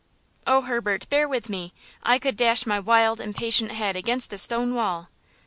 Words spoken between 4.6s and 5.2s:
wall!"